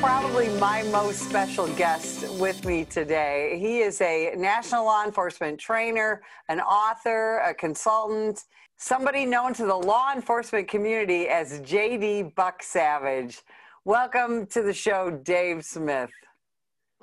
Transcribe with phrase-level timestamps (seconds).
[0.00, 3.58] probably my most special guest with me today.
[3.60, 8.44] He is a national law enforcement trainer, an author, a consultant,
[8.78, 13.42] somebody known to the law enforcement community as JD Buck Savage.
[13.84, 16.08] Welcome to the show, Dave Smith.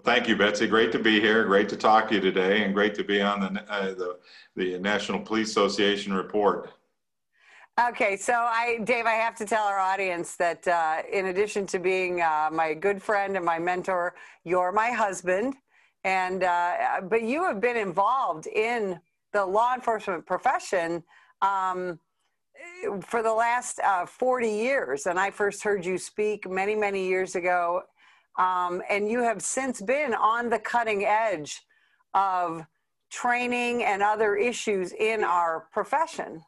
[0.03, 0.65] Thank you, Betsy.
[0.65, 1.45] Great to be here.
[1.45, 4.17] Great to talk to you today, and great to be on the uh, the,
[4.55, 6.71] the National Police Association report.
[7.79, 11.77] Okay, so I, Dave, I have to tell our audience that uh, in addition to
[11.77, 15.53] being uh, my good friend and my mentor, you're my husband,
[16.03, 18.99] and uh, but you have been involved in
[19.31, 21.03] the law enforcement profession
[21.43, 21.99] um,
[23.01, 27.35] for the last uh, 40 years, and I first heard you speak many, many years
[27.35, 27.83] ago,
[28.39, 31.61] um, and you have since been on the cutting edge
[32.15, 32.65] of
[33.11, 36.41] training and other issues in our profession.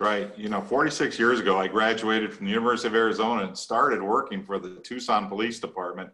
[0.00, 0.36] Right.
[0.36, 4.42] You know, 46 years ago, I graduated from the University of Arizona and started working
[4.42, 6.10] for the Tucson Police Department.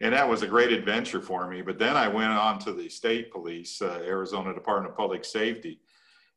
[0.00, 1.60] And that was a great adventure for me.
[1.60, 5.80] But then I went on to the state police, uh, Arizona Department of Public Safety.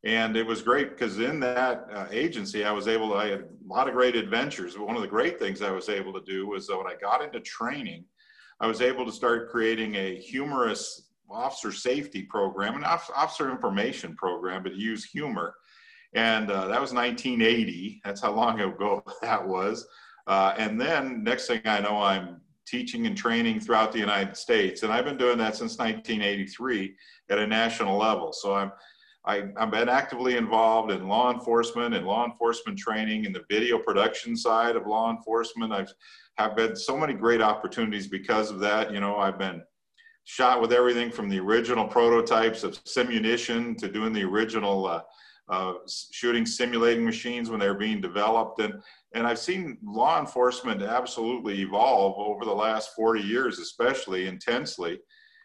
[0.04, 3.40] And it was great because in that uh, agency, I was able to, I had
[3.40, 4.76] a lot of great adventures.
[4.76, 6.96] But One of the great things I was able to do was that when I
[7.02, 8.04] got into training,
[8.60, 14.62] I was able to start creating a humorous officer safety program, an officer information program,
[14.62, 15.56] but use humor
[16.16, 18.02] and uh, that was 1980.
[18.04, 19.86] That's how long ago that was.
[20.28, 24.82] Uh, and then next thing I know, I'm teaching and training throughout the United States.
[24.82, 26.96] And I've been doing that since 1983
[27.30, 28.34] at a national level.
[28.34, 28.72] So I'm,
[29.26, 33.78] I, I've been actively involved in law enforcement and law enforcement training and the video
[33.78, 35.74] production side of law enforcement.
[35.74, 35.94] I've
[36.38, 38.92] have had so many great opportunities because of that.
[38.92, 39.64] You know, I've been
[40.26, 45.02] shot with everything from the original prototypes of simunition to doing the original uh,
[45.50, 45.74] uh,
[46.12, 48.60] shooting simulating machines when they're being developed.
[48.60, 48.82] And,
[49.14, 55.00] and I've seen law enforcement absolutely evolve over the last 40 years, especially intensely.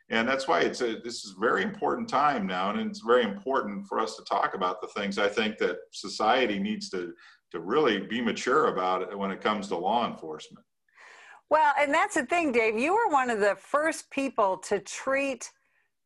[0.08, 2.70] And that's why it's a, this is a very important time now.
[2.70, 6.58] And it's very important for us to talk about the things I think that society
[6.58, 7.12] needs to,
[7.52, 10.64] to really be mature about it when it comes to law enforcement.
[11.48, 12.78] Well, and that's the thing, Dave.
[12.78, 15.50] You were one of the first people to treat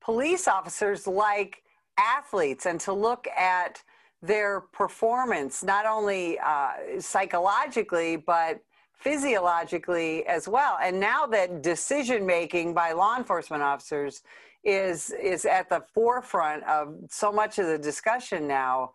[0.03, 1.64] police officers like
[1.99, 3.83] athletes and to look at
[4.23, 8.61] their performance, not only uh, psychologically, but
[8.95, 10.79] physiologically as well.
[10.83, 14.23] And now that decision making by law enforcement officers
[14.65, 18.93] is, is at the forefront of so much of the discussion now,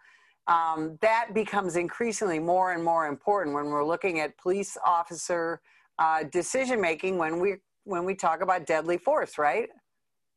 [0.48, 5.62] um, that becomes increasingly more and more important when we're looking at police officer
[6.00, 9.70] uh, decision making when we when we talk about deadly force, right?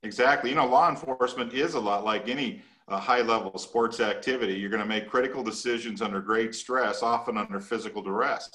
[0.02, 0.50] Exactly.
[0.50, 4.54] You know, law enforcement is a lot like any uh, high level sports activity.
[4.54, 8.50] You're going to make critical decisions under great stress, often under physical duress.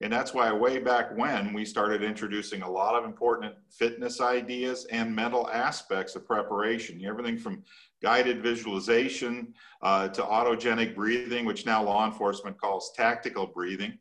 [0.00, 4.84] And that's why, way back when, we started introducing a lot of important fitness ideas
[4.86, 7.02] and mental aspects of preparation.
[7.06, 7.62] Everything from
[8.02, 13.96] guided visualization uh, to autogenic breathing, which now law enforcement calls tactical breathing.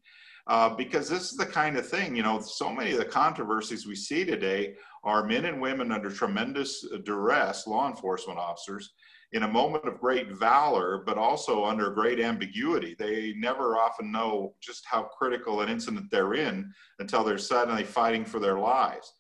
[0.48, 3.88] Uh, because this is the kind of thing, you know, so many of the controversies
[3.88, 8.94] we see today are men and women under tremendous duress, law enforcement officers,
[9.32, 12.96] in a moment of great valor, but also under great ambiguity.
[13.00, 18.26] They never often know just how critical an incident they're in until they're suddenly fighting
[18.26, 19.12] for their lives.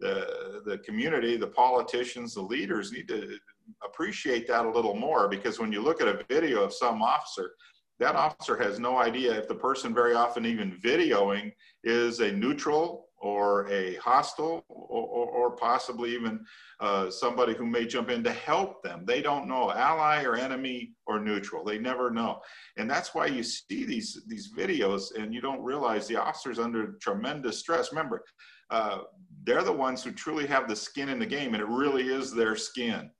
[0.00, 3.36] The, the community, the politicians, the leaders need to
[3.84, 7.50] appreciate that a little more because when you look at a video of some officer,
[7.98, 11.52] that officer has no idea if the person very often even videoing
[11.84, 16.44] is a neutral or a hostile or, or, or possibly even
[16.80, 19.04] uh, somebody who may jump in to help them.
[19.04, 21.64] They don't know ally or enemy or neutral.
[21.64, 22.40] They never know.
[22.76, 26.92] And that's why you see these, these videos and you don't realize the officer's under
[27.00, 27.90] tremendous stress.
[27.90, 28.22] Remember,
[28.70, 28.98] uh,
[29.42, 32.32] they're the ones who truly have the skin in the game and it really is
[32.32, 33.10] their skin.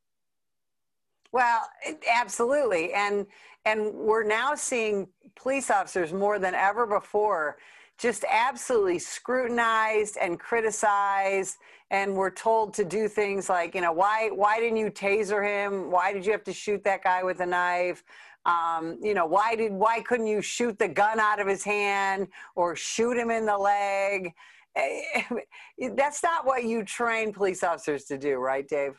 [1.33, 1.69] Well,
[2.11, 2.93] absolutely.
[2.93, 3.27] And,
[3.65, 7.59] and we're now seeing police officers more than ever before
[7.98, 11.57] just absolutely scrutinized and criticized
[11.91, 15.91] and we're told to do things like you know why why didn't you taser him?
[15.91, 18.04] Why did you have to shoot that guy with a knife?
[18.47, 22.28] Um, you know why did why couldn't you shoot the gun out of his hand
[22.54, 24.33] or shoot him in the leg?
[25.97, 28.95] That's not what you train police officers to do right dave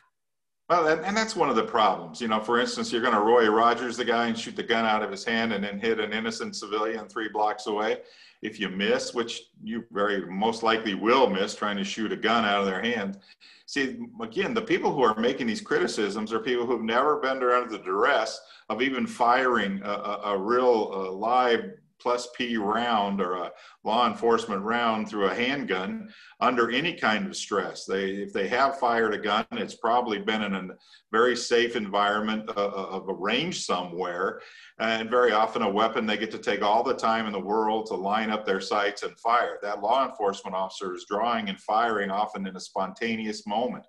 [0.70, 2.20] well, and, and, that's one of the problems.
[2.20, 4.84] You know, for instance, you're going to Roy Rogers the guy and shoot the gun
[4.84, 8.02] out of his hand and then hit an innocent civilian three blocks away.
[8.40, 12.44] If you miss, which you very most likely will miss, trying to shoot a gun
[12.44, 13.18] out of their hand.
[13.66, 17.66] See, again, the people who are making these criticisms are people who've never been under
[17.68, 23.34] the duress of even firing a, a, a real uh, live plus P round or
[23.34, 23.50] a
[23.84, 26.08] law enforcement round through a handgun
[26.40, 27.84] under any kind of stress.
[27.84, 30.68] They, if they have fired a gun, it's probably been in a
[31.12, 34.40] very safe environment uh, uh, of a range somewhere.
[34.78, 37.86] And very often a weapon they get to take all the time in the world
[37.86, 39.58] to line up their sights and fire.
[39.62, 43.84] That law enforcement officer is drawing and firing often in a spontaneous moment.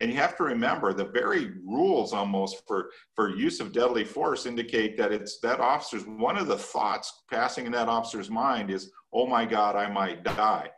[0.00, 4.44] And you have to remember the very rules almost for, for use of deadly force
[4.44, 8.90] indicate that it's that officer's one of the thoughts passing in that officer's mind is,
[9.12, 10.68] oh my God, I might die.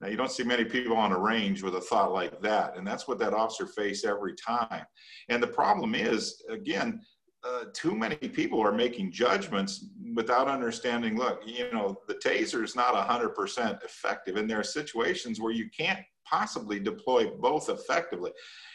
[0.00, 2.76] Now, you don't see many people on a range with a thought like that.
[2.76, 4.84] And that's what that officer faced every time.
[5.28, 7.00] And the problem is, again,
[7.42, 12.76] uh, too many people are making judgments without understanding look you know the taser is
[12.76, 16.00] not 100% effective and there are situations where you can't
[16.30, 18.30] possibly deploy both effectively.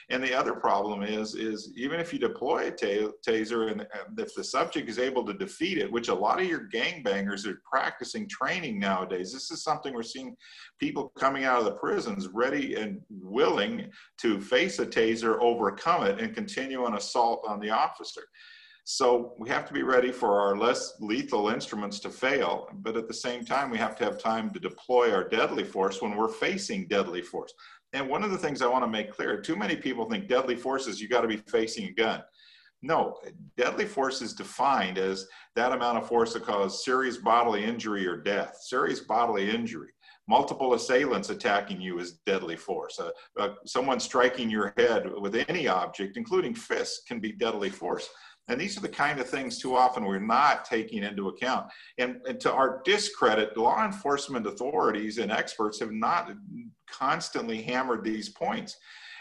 [0.09, 3.87] And the other problem is is even if you deploy a taser and
[4.17, 7.59] if the subject is able to defeat it which a lot of your gangbangers are
[7.67, 10.35] practicing training nowadays this is something we're seeing
[10.79, 16.19] people coming out of the prisons ready and willing to face a taser overcome it
[16.19, 18.21] and continue an assault on the officer
[18.87, 23.07] so we have to be ready for our less lethal instruments to fail, but at
[23.07, 26.29] the same time, we have to have time to deploy our deadly force when we're
[26.29, 27.51] facing deadly force.
[27.93, 30.55] And one of the things I want to make clear, too many people think deadly
[30.55, 32.21] force is you got to be facing a gun.
[32.83, 33.17] No,
[33.57, 38.17] deadly force is defined as that amount of force that causes serious bodily injury or
[38.17, 38.55] death.
[38.61, 39.89] Serious bodily injury
[40.27, 42.99] multiple assailants attacking you is deadly force.
[42.99, 48.09] Uh, uh, someone striking your head with any object, including fists, can be deadly force.
[48.47, 51.67] And these are the kind of things too often we're not taking into account.
[51.97, 56.31] And, and, to our discredit, law enforcement authorities and experts have not
[56.87, 58.77] constantly hammered these points.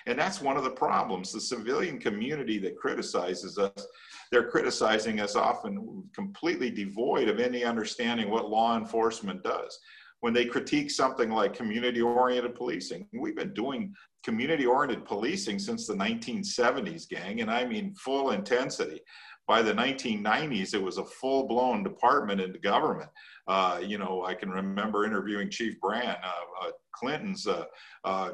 [0.06, 1.32] And that's one of the problems.
[1.32, 3.86] The civilian community that criticizes us,
[4.30, 9.78] they're criticizing us often completely devoid of any understanding what law enforcement does.
[10.20, 13.94] When they critique something like community oriented policing, we've been doing
[14.24, 19.00] community oriented policing since the 1970s, gang, and I mean full intensity.
[19.46, 23.10] By the 1990s, it was a full blown department in the government.
[23.46, 27.64] Uh, you know, I can remember interviewing Chief Brann, uh, uh, Clinton's uh,
[28.04, 28.30] uh,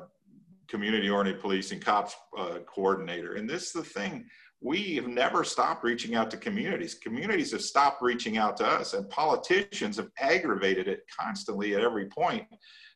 [0.68, 3.34] community oriented policing cops uh, coordinator.
[3.34, 4.24] And this is the thing
[4.60, 6.94] we have never stopped reaching out to communities.
[6.94, 12.06] Communities have stopped reaching out to us, and politicians have aggravated it constantly at every
[12.06, 12.46] point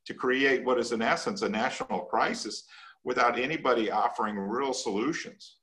[0.06, 2.64] to create what is, in essence, a national crisis
[3.04, 5.56] without anybody offering real solutions.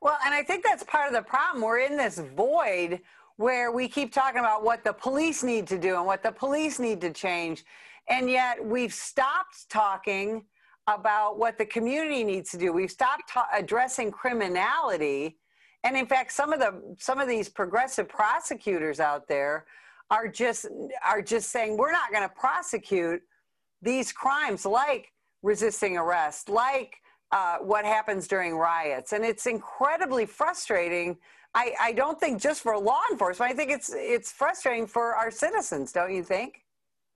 [0.00, 1.62] Well, and I think that's part of the problem.
[1.62, 3.00] We're in this void
[3.36, 6.78] where we keep talking about what the police need to do and what the police
[6.78, 7.64] need to change.
[8.08, 10.44] And yet we've stopped talking
[10.86, 12.72] about what the community needs to do.
[12.72, 15.38] We've stopped addressing criminality.
[15.84, 19.66] And in fact, some of the some of these progressive prosecutors out there
[20.10, 20.66] are just
[21.04, 23.22] are just saying we're not going to prosecute
[23.82, 25.12] these crimes like
[25.42, 26.96] resisting arrest, like
[27.32, 29.12] uh, what happens during riots.
[29.12, 31.16] And it's incredibly frustrating.
[31.54, 35.30] I, I don't think just for law enforcement, I think it's, it's frustrating for our
[35.30, 36.62] citizens, don't you think?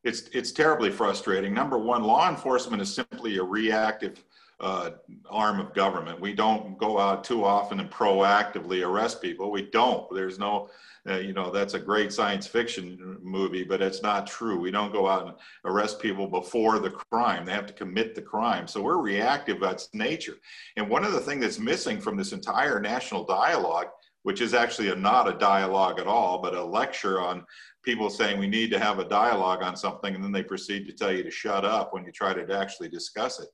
[0.02, 1.52] It's, it's terribly frustrating.
[1.52, 4.24] Number one, law enforcement is simply a reactive
[4.60, 4.90] uh,
[5.28, 6.20] arm of government.
[6.20, 9.50] We don't go out too often and proactively arrest people.
[9.50, 10.06] We don't.
[10.14, 10.70] There's no
[11.08, 14.58] uh, you know, that's a great science fiction movie, but it's not true.
[14.58, 17.44] We don't go out and arrest people before the crime.
[17.44, 18.66] They have to commit the crime.
[18.66, 19.60] So we're reactive.
[19.60, 20.36] That's nature.
[20.76, 23.88] And one of the things that's missing from this entire national dialogue,
[24.24, 27.46] which is actually a, not a dialogue at all, but a lecture on
[27.82, 30.92] people saying we need to have a dialogue on something, and then they proceed to
[30.92, 33.48] tell you to shut up when you try to actually discuss it.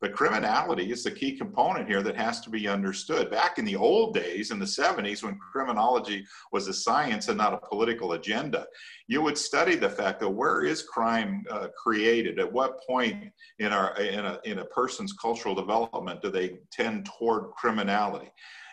[0.00, 3.30] But criminality is the key component here that has to be understood.
[3.30, 7.52] Back in the old days, in the 70s, when criminology was a science and not
[7.52, 8.66] a political agenda,
[9.08, 12.38] you would study the fact that where is crime uh, created?
[12.38, 17.04] At what point in, our, in, a, in a person's cultural development do they tend
[17.18, 18.30] toward criminality?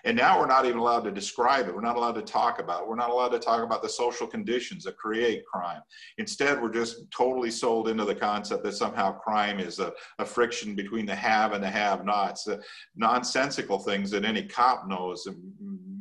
[0.07, 1.75] And now we're not even allowed to describe it.
[1.75, 2.87] We're not allowed to talk about it.
[2.87, 5.81] We're not allowed to talk about the social conditions that create crime.
[6.17, 10.75] Instead, we're just totally sold into the concept that somehow crime is a, a friction
[10.75, 12.47] between the have and the have nots.
[12.47, 12.55] Uh,
[12.95, 15.27] nonsensical things that any cop knows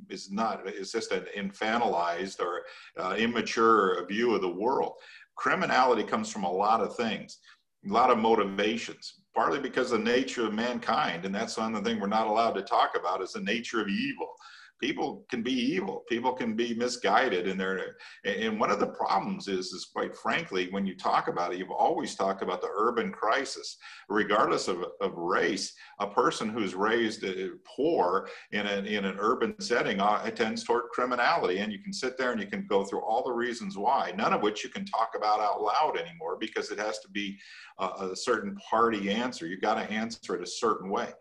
[0.09, 2.63] is not, it's just an infantilized or
[2.97, 4.93] uh, immature view of the world.
[5.35, 7.41] Criminality comes from a lot of things,
[7.85, 11.26] a lot of motivations partly because of the nature of mankind.
[11.26, 13.83] And that's one of the thing we're not allowed to talk about is the nature
[13.83, 14.35] of evil.
[14.80, 16.04] People can be evil.
[16.09, 20.68] People can be misguided and they're and one of the problems is is quite frankly
[20.71, 23.76] when you talk about it you've always talked about the urban crisis.
[24.09, 27.33] Regardless of, of race a person who's raised uh,
[27.76, 31.59] poor in an in an urban setting uh, tends toward criminality.
[31.59, 34.33] And you can sit there and you can go through all the reasons why none
[34.33, 37.38] of which you can talk about out loud anymore because it has to be
[37.78, 39.47] a, a certain party answer.
[39.47, 41.12] You've got to answer it a certain way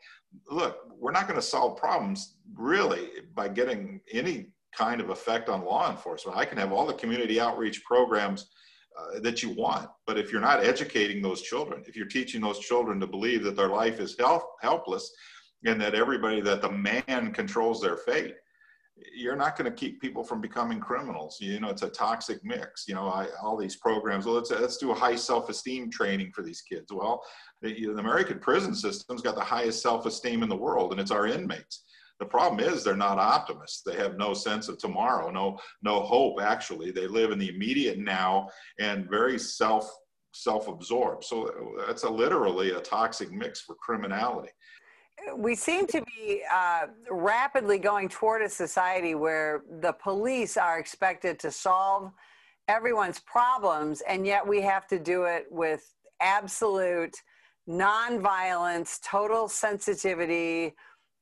[0.50, 5.64] look, we're not going to solve problems really by getting any kind of effect on
[5.64, 6.38] law enforcement.
[6.38, 8.48] I can have all the community outreach programs
[8.98, 12.60] uh, that you want, but if you're not educating those children, if you're teaching those
[12.60, 15.12] children to believe that their life is help, helpless
[15.66, 18.36] and that everybody, that the man controls their fate,
[19.14, 21.38] you're not going to keep people from becoming criminals.
[21.42, 22.86] You know, it's a toxic mix.
[22.88, 24.26] You know, I, all these programs.
[24.26, 26.92] Well, let's let's do a high self-esteem training for these kids.
[26.92, 27.22] Well,
[27.62, 31.28] the, the American prison system's got the highest self-esteem in the world, and it's our
[31.28, 31.84] inmates.
[32.20, 33.82] The problem is they're not optimists.
[33.86, 36.42] They have no sense of tomorrow, no no hope.
[36.42, 38.50] Actually, they live in the immediate now
[38.80, 39.92] and very self
[40.34, 41.24] self-absorbed.
[41.24, 44.50] So that's a literally a toxic mix for criminality
[45.38, 51.40] we seem to be uh, rapidly going toward a society where the police are expected
[51.40, 52.12] to solve
[52.68, 57.16] everyone's problems, and yet we have to do it with absolute
[57.68, 60.74] nonviolence, total sensitivity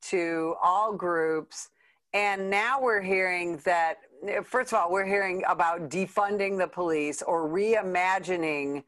[0.01, 1.69] to all groups.
[2.13, 3.97] And now we're hearing that,
[4.43, 8.83] first of all, we're hearing about defunding the police or reimagining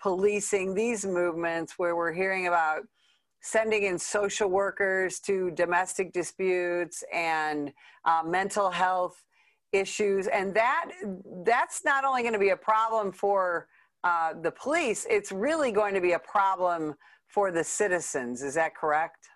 [0.00, 2.82] policing these movements where we're hearing about
[3.42, 7.72] sending in social workers to domestic disputes and
[8.04, 9.22] uh, mental health
[9.72, 10.26] issues.
[10.26, 10.90] And that
[11.44, 13.68] that's not only going to be a problem for
[14.02, 16.94] uh, the police it's really going to be a problem
[17.28, 18.42] for the citizens.
[18.42, 19.28] Is that correct?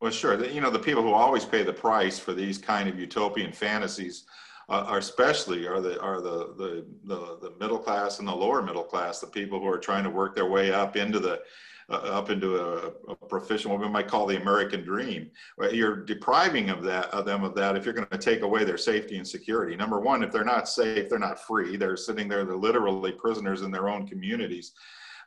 [0.00, 0.44] Well sure.
[0.44, 4.24] You know the people who always pay the price for these kind of utopian fantasies
[4.68, 8.62] uh, are especially are the are the, the the the middle class and the lower
[8.62, 11.40] middle class the people who are trying to work their way up into the
[11.88, 15.30] Uh, up into a, a proficient, what we might call the American dream.
[15.70, 18.76] You're depriving of that of them of that if you're going to take away their
[18.76, 19.76] safety and security.
[19.76, 21.76] Number one, if they're not safe, they're not free.
[21.76, 24.72] They're sitting there, they're literally prisoners in their own communities.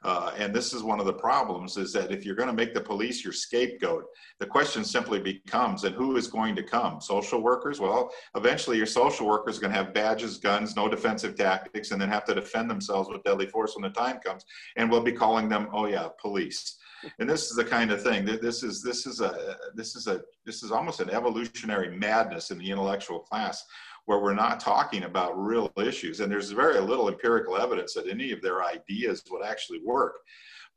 [0.03, 2.73] Uh, and this is one of the problems is that if you're going to make
[2.73, 4.05] the police your scapegoat,
[4.39, 7.01] the question simply becomes, and who is going to come?
[7.01, 7.79] Social workers?
[7.79, 12.01] Well, eventually your social workers are going to have badges, guns, no defensive tactics, and
[12.01, 14.45] then have to defend themselves with deadly force when the time comes.
[14.77, 16.77] And we'll be calling them, oh yeah, police.
[17.19, 20.07] And this is the kind of thing that this is this is a this is
[20.07, 23.63] a this is almost an evolutionary madness in the intellectual class
[24.05, 26.19] where we're not talking about real issues.
[26.19, 30.15] And there's very little empirical evidence that any of their ideas would actually work.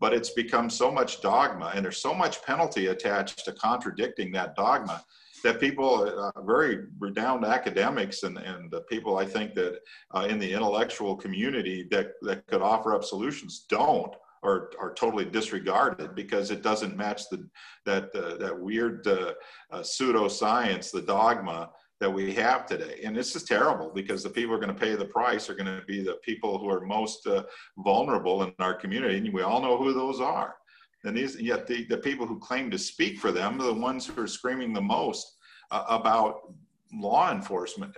[0.00, 4.56] But it's become so much dogma, and there's so much penalty attached to contradicting that
[4.56, 5.02] dogma
[5.42, 9.80] that people, uh, very renowned academics and, and the people I think that
[10.14, 15.24] uh, in the intellectual community that, that could offer up solutions don't or are totally
[15.24, 17.48] disregarded because it doesn't match the
[17.86, 19.34] that uh, that weird uh,
[19.70, 21.70] uh, pseudoscience, the dogma
[22.02, 23.00] that we have today.
[23.04, 25.54] And this is terrible because the people who are going to pay the price are
[25.54, 27.44] going to be the people who are most uh,
[27.78, 29.18] vulnerable in our community.
[29.18, 30.56] And we all know who those are.
[31.04, 34.04] And these, yet the, the people who claim to speak for them are the ones
[34.04, 35.36] who are screaming the most
[35.70, 36.52] uh, about
[36.92, 37.94] law enforcement.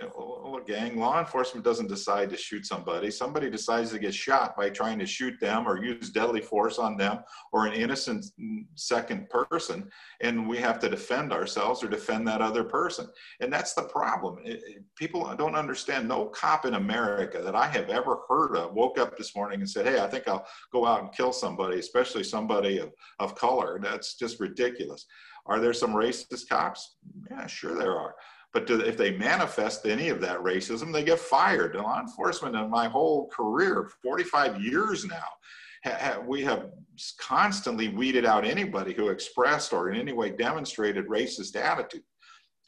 [0.65, 3.11] Gang, law enforcement doesn't decide to shoot somebody.
[3.11, 6.97] Somebody decides to get shot by trying to shoot them or use deadly force on
[6.97, 7.19] them
[7.53, 8.25] or an innocent
[8.73, 9.89] second person.
[10.21, 13.07] And we have to defend ourselves or defend that other person.
[13.41, 14.43] And that's the problem.
[14.97, 16.07] People don't understand.
[16.07, 19.69] No cop in America that I have ever heard of woke up this morning and
[19.69, 23.79] said, Hey, I think I'll go out and kill somebody, especially somebody of, of color.
[23.81, 25.05] That's just ridiculous.
[25.45, 26.95] Are there some racist cops?
[27.29, 28.15] Yeah, sure there are.
[28.55, 31.75] But do, if they manifest any of that racism, they get fired.
[31.75, 35.27] law enforcement in my whole career, 45 years now,
[35.83, 36.69] ha, ha, we have
[37.19, 42.03] constantly weeded out anybody who expressed or in any way demonstrated racist attitude.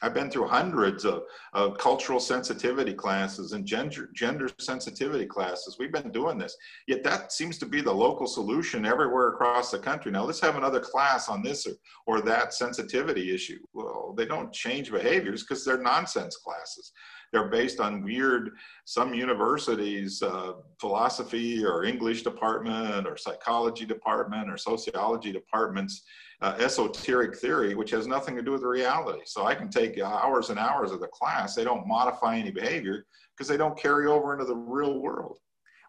[0.00, 5.76] I've been through hundreds of, of cultural sensitivity classes and gender, gender sensitivity classes.
[5.78, 6.56] We've been doing this.
[6.86, 10.12] Yet that seems to be the local solution everywhere across the country.
[10.12, 11.72] Now let's have another class on this or,
[12.06, 13.58] or that sensitivity issue.
[13.72, 16.92] Well, they don't change behaviors because they're nonsense classes.
[17.32, 18.52] They're based on weird,
[18.84, 26.04] some universities, uh, philosophy or English department or psychology department or sociology departments
[26.40, 29.22] uh, esoteric theory, which has nothing to do with reality.
[29.24, 31.54] So I can take hours and hours of the class.
[31.54, 35.38] They don't modify any behavior because they don't carry over into the real world.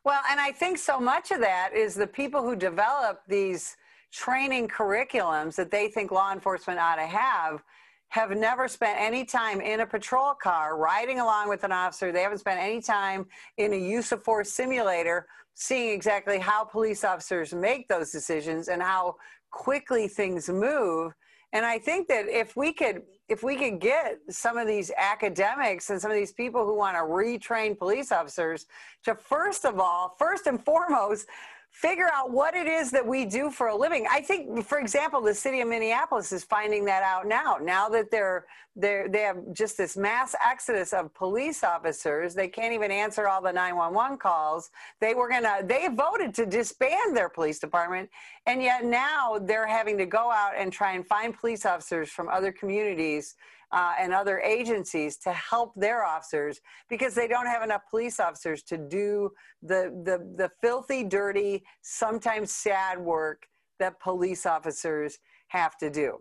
[0.04, 3.76] Well, and I think so much of that is the people who develop these
[4.12, 7.64] training curriculums that they think law enforcement ought to have
[8.10, 12.12] have never spent any time in a patrol car riding along with an officer.
[12.12, 13.28] They haven't spent any time
[13.58, 18.82] in a use of force simulator seeing exactly how police officers make those decisions and
[18.82, 19.16] how
[19.52, 21.14] quickly things move.
[21.52, 25.90] And I think that if we could if we could get some of these academics
[25.90, 28.66] and some of these people who want to retrain police officers
[29.04, 31.28] to first of all, first and foremost,
[31.72, 34.06] figure out what it is that we do for a living.
[34.10, 37.58] I think, for example, the city of Minneapolis is finding that out now.
[37.62, 38.46] Now that they're
[38.76, 43.42] they're they have just this mass exodus of police officers, they can't even answer all
[43.42, 44.72] the 911 calls.
[45.00, 48.10] They were gonna they voted to disband their police department,
[48.46, 52.30] and yet now they're having to go out and try and find police officers from
[52.30, 53.36] other communities
[53.72, 56.60] uh, and other agencies to help their officers
[56.90, 59.30] because they don't have enough police officers to do
[59.62, 63.46] the, the, the filthy, dirty, sometimes sad work
[63.80, 66.18] that police officers have to do.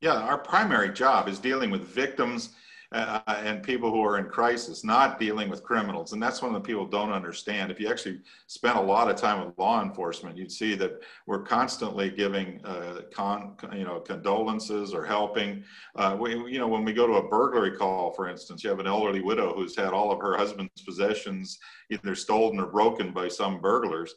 [0.00, 2.50] Yeah, our primary job is dealing with victims
[2.92, 6.12] uh, and people who are in crisis, not dealing with criminals.
[6.12, 7.70] And that's one of the people don't understand.
[7.70, 8.18] If you actually
[8.48, 13.02] spent a lot of time with law enforcement, you'd see that we're constantly giving, uh,
[13.12, 15.62] con, you know, condolences or helping.
[15.94, 18.80] Uh, we, you know, when we go to a burglary call, for instance, you have
[18.80, 21.58] an elderly widow who's had all of her husband's possessions
[21.90, 24.14] either stolen or broken by some burglars.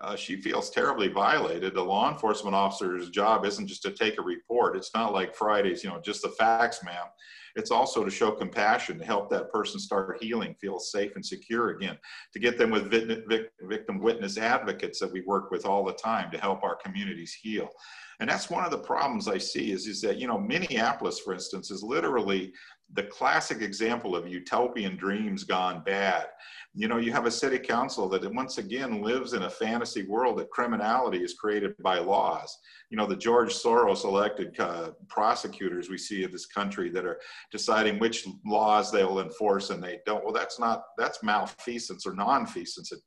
[0.00, 1.74] Uh, she feels terribly violated.
[1.74, 4.76] The law enforcement officer's job isn't just to take a report.
[4.76, 7.06] It's not like Friday's, you know, just the facts, ma'am.
[7.56, 11.70] It's also to show compassion, to help that person start healing, feel safe and secure
[11.70, 11.98] again,
[12.32, 16.38] to get them with victim witness advocates that we work with all the time to
[16.38, 17.68] help our communities heal.
[18.22, 21.34] And that's one of the problems I see is, is that, you know, Minneapolis, for
[21.34, 22.52] instance, is literally
[22.92, 26.26] the classic example of utopian dreams gone bad.
[26.72, 30.38] You know, you have a city council that once again lives in a fantasy world
[30.38, 32.56] that criminality is created by laws.
[32.90, 37.18] You know, the George Soros elected uh, prosecutors we see in this country that are
[37.50, 40.22] deciding which laws they will enforce and they don't.
[40.22, 42.98] Well, that's not, that's malfeasance or nonfeasance at,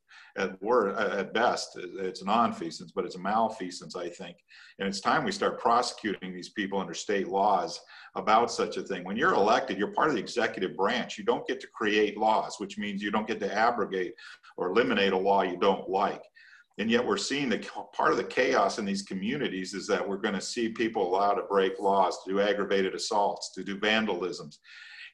[0.62, 1.78] word, at best.
[1.78, 4.38] It's nonfeasance, but it's a malfeasance, I think.
[4.80, 7.80] And it's time we start prosecuting these people under state laws
[8.16, 9.04] about such a thing.
[9.04, 11.18] When you're elected, you're part of the executive branch.
[11.18, 14.14] You don't get to create laws, which means you don't get to abrogate
[14.58, 16.24] or eliminate a law you don't like.
[16.78, 20.18] And yet we're seeing that part of the chaos in these communities is that we're
[20.18, 24.58] going to see people allowed to break laws, to do aggravated assaults, to do vandalisms.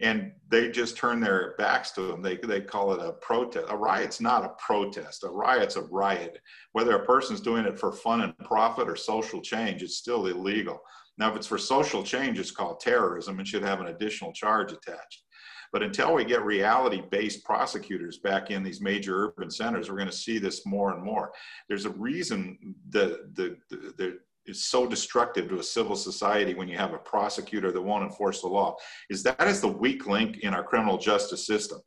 [0.01, 2.21] And they just turn their backs to them.
[2.21, 3.67] They, they call it a protest.
[3.69, 5.23] A riot's not a protest.
[5.23, 6.39] A riot's a riot.
[6.71, 10.79] Whether a person's doing it for fun and profit or social change, it's still illegal.
[11.17, 14.71] Now, if it's for social change, it's called terrorism and should have an additional charge
[14.71, 15.23] attached.
[15.71, 20.09] But until we get reality based prosecutors back in these major urban centers, we're going
[20.09, 21.31] to see this more and more.
[21.69, 26.67] There's a reason that the, the, the is so destructive to a civil society when
[26.67, 28.75] you have a prosecutor that won't enforce the law
[29.09, 31.79] is that is the weak link in our criminal justice system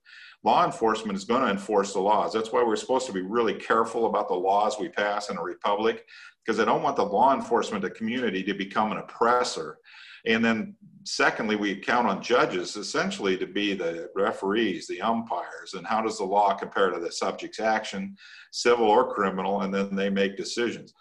[0.44, 3.54] law enforcement is going to enforce the laws that's why we're supposed to be really
[3.54, 6.06] careful about the laws we pass in a republic
[6.44, 9.78] because I don't want the law enforcement community to become an oppressor.
[10.26, 15.86] And then, secondly, we count on judges essentially to be the referees, the umpires, and
[15.86, 18.16] how does the law compare to the subject's action,
[18.52, 20.94] civil or criminal, and then they make decisions.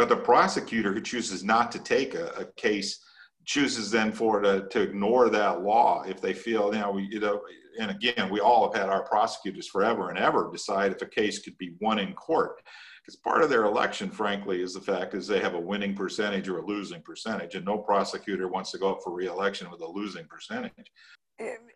[0.00, 3.04] But the prosecutor who chooses not to take a, a case
[3.44, 7.20] chooses then for to, to ignore that law if they feel, you know, we, you
[7.20, 7.42] know,
[7.78, 11.40] and again, we all have had our prosecutors forever and ever decide if a case
[11.40, 12.62] could be won in court
[13.02, 16.48] because part of their election, frankly, is the fact is they have a winning percentage
[16.48, 19.86] or a losing percentage, and no prosecutor wants to go up for reelection with a
[19.86, 20.72] losing percentage.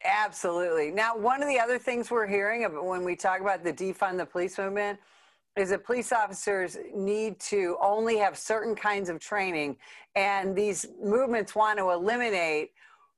[0.02, 0.90] Absolutely.
[0.90, 4.24] Now, one of the other things we're hearing when we talk about the defund the
[4.24, 4.98] police movement
[5.56, 9.76] is that police officers need to only have certain kinds of training,
[10.16, 12.70] and these movements want to eliminate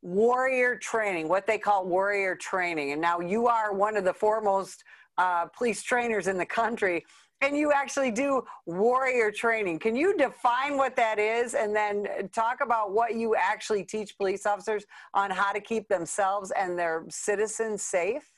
[0.02, 2.92] warrior training, what they call warrior training.
[2.92, 4.84] And now you are one of the foremost
[5.18, 7.04] uh, police trainers in the country
[7.42, 9.78] and you actually do warrior training.
[9.78, 14.46] Can you define what that is and then talk about what you actually teach police
[14.46, 18.32] officers on how to keep themselves and their citizens safe?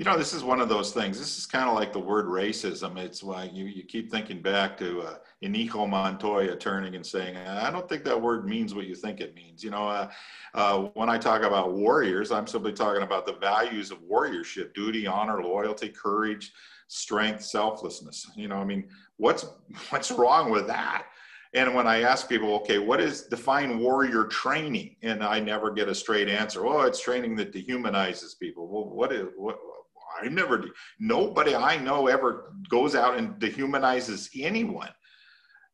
[0.00, 1.18] You know, this is one of those things.
[1.18, 2.96] This is kind of like the word racism.
[2.96, 7.70] It's why you, you keep thinking back to uh, Inigo Montoya turning and saying, I
[7.70, 9.62] don't think that word means what you think it means.
[9.62, 10.10] You know, uh,
[10.54, 15.06] uh, when I talk about warriors, I'm simply talking about the values of warriorship duty,
[15.06, 16.54] honor, loyalty, courage,
[16.88, 18.30] strength, selflessness.
[18.34, 19.44] You know, I mean, what's
[19.90, 21.08] what's wrong with that?
[21.52, 24.96] And when I ask people, okay, what is define warrior training?
[25.02, 26.64] And I never get a straight answer.
[26.64, 28.66] Oh, it's training that dehumanizes people.
[28.66, 29.58] Well, what is what?
[30.22, 30.64] I never.
[30.98, 34.90] Nobody I know ever goes out and dehumanizes anyone.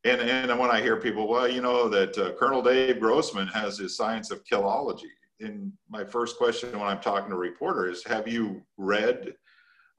[0.03, 3.77] And, and when I hear people, well, you know, that uh, Colonel Dave Grossman has
[3.77, 5.09] his science of killology.
[5.39, 9.33] And my first question when I'm talking to a reporter is, have you read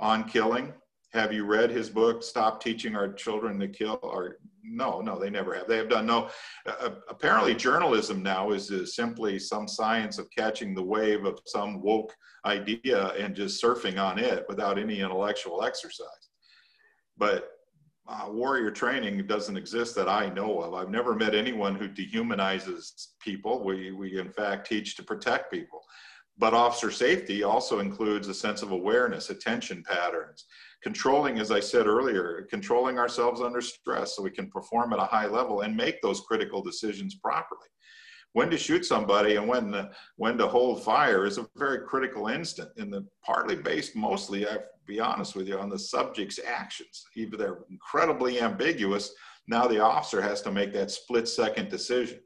[0.00, 0.72] on killing?
[1.12, 3.98] Have you read his book, Stop Teaching Our Children to Kill?
[4.02, 5.66] Or no, no, they never have.
[5.66, 6.28] They have done no.
[6.66, 11.80] Uh, apparently, journalism now is, is simply some science of catching the wave of some
[11.80, 16.28] woke idea and just surfing on it without any intellectual exercise.
[17.16, 17.50] But
[18.06, 20.74] uh, warrior training doesn't exist that I know of.
[20.74, 23.64] I've never met anyone who dehumanizes people.
[23.64, 25.80] We, we in fact teach to protect people.
[26.38, 30.44] But officer safety also includes a sense of awareness, attention patterns,
[30.82, 35.04] controlling, as I said earlier, controlling ourselves under stress so we can perform at a
[35.04, 37.66] high level and make those critical decisions properly.
[38.34, 42.28] When to shoot somebody and when to, when to hold fire is a very critical
[42.28, 47.04] instant, and the partly based mostly, I'll be honest with you, on the subject's actions.
[47.16, 49.12] Even they're incredibly ambiguous.
[49.48, 52.20] Now the officer has to make that split second decision.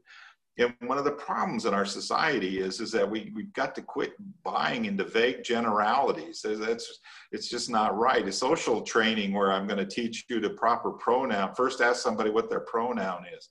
[0.59, 3.81] And one of the problems in our society is, is that we, we've got to
[3.81, 4.13] quit
[4.43, 6.45] buying into vague generalities.
[6.45, 6.99] That's,
[7.31, 8.27] it's just not right.
[8.27, 12.29] A social training where I'm going to teach you the proper pronoun, first ask somebody
[12.29, 13.49] what their pronoun is.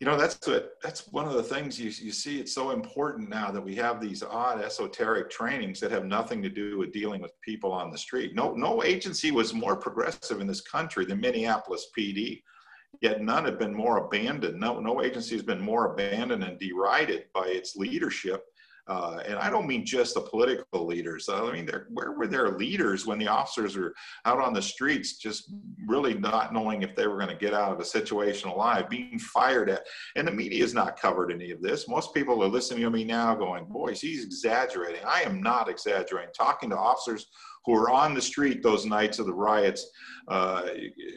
[0.00, 2.38] You know, that's what, that's one of the things you, you see.
[2.38, 6.50] It's so important now that we have these odd esoteric trainings that have nothing to
[6.50, 8.34] do with dealing with people on the street.
[8.34, 12.42] No, no agency was more progressive in this country than Minneapolis PD
[13.00, 14.58] Yet none have been more abandoned.
[14.58, 18.44] No, no agency has been more abandoned and derided by its leadership.
[18.88, 21.28] Uh, and I don't mean just the political leaders.
[21.28, 23.94] I mean, where were their leaders when the officers were
[24.24, 25.52] out on the streets, just
[25.86, 29.18] really not knowing if they were going to get out of a situation alive, being
[29.18, 29.86] fired at?
[30.14, 31.88] And the media is not covered any of this.
[31.88, 36.32] Most people are listening to me now, going, "Boys, he's exaggerating." I am not exaggerating.
[36.32, 37.26] Talking to officers
[37.64, 39.90] who were on the street those nights of the riots
[40.28, 40.62] uh,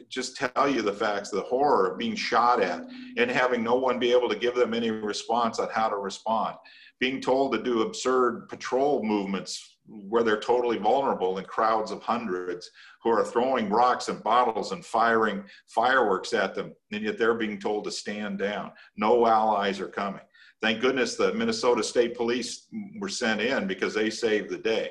[0.10, 2.84] just tell you the facts, the horror of being shot at
[3.18, 6.56] and having no one be able to give them any response on how to respond.
[7.00, 12.70] Being told to do absurd patrol movements where they're totally vulnerable in crowds of hundreds
[13.04, 17.60] who are throwing rocks and bottles and firing fireworks at them, and yet they're being
[17.60, 18.72] told to stand down.
[18.98, 20.22] No allies are coming.
[20.62, 22.68] Thank goodness the Minnesota State Police
[23.00, 24.90] were sent in because they saved the day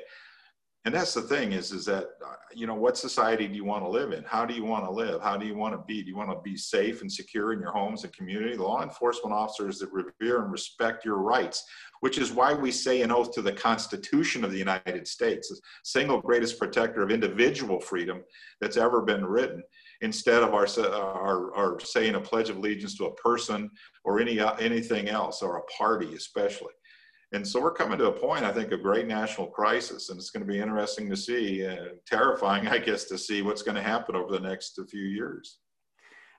[0.85, 3.85] and that's the thing is is that uh, you know what society do you want
[3.85, 4.25] to live in?
[4.25, 5.21] How do you want to live?
[5.21, 6.03] How do you want to be?
[6.03, 8.57] Do you want to be safe and secure in your homes and community?
[8.57, 11.65] Law enforcement officers that revere and respect your rights
[12.01, 15.61] which is why we say an oath to the constitution of the united states the
[15.85, 18.23] single greatest protector of individual freedom
[18.61, 19.63] that's ever been written
[20.01, 23.71] instead of our, our, our saying a pledge of allegiance to a person
[24.05, 26.73] or any anything else or a party especially
[27.33, 30.31] and so we're coming to a point, I think, of great national crisis, and it's
[30.31, 33.83] going to be interesting to see, uh, terrifying, I guess, to see what's going to
[33.83, 35.59] happen over the next few years.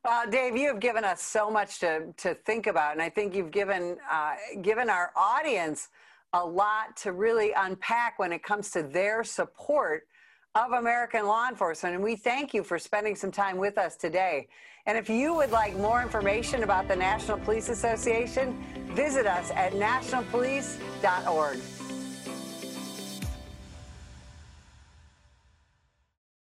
[0.07, 3.35] Uh, Dave, you have given us so much to, to think about, and I think
[3.35, 5.89] you've given uh, given our audience
[6.33, 10.03] a lot to really unpack when it comes to their support
[10.55, 11.95] of American law enforcement.
[11.95, 14.47] And we thank you for spending some time with us today.
[14.85, 18.57] And if you would like more information about the National Police Association,
[18.95, 21.78] visit us at nationalpolice.org.